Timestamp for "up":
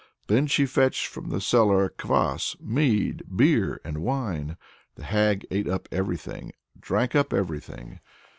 5.69-5.87, 7.13-7.31